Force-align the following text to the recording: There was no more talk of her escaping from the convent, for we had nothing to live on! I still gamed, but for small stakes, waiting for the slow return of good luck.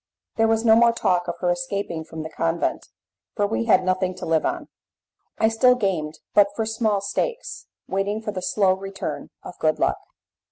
There 0.37 0.47
was 0.47 0.65
no 0.65 0.75
more 0.75 0.93
talk 0.93 1.27
of 1.27 1.35
her 1.41 1.51
escaping 1.51 2.03
from 2.03 2.23
the 2.23 2.29
convent, 2.31 2.87
for 3.35 3.45
we 3.45 3.65
had 3.65 3.83
nothing 3.83 4.15
to 4.15 4.25
live 4.25 4.47
on! 4.47 4.67
I 5.37 5.47
still 5.47 5.75
gamed, 5.75 6.17
but 6.33 6.47
for 6.55 6.65
small 6.65 7.01
stakes, 7.01 7.67
waiting 7.87 8.19
for 8.19 8.31
the 8.31 8.41
slow 8.41 8.73
return 8.73 9.29
of 9.43 9.59
good 9.59 9.77
luck. 9.77 9.99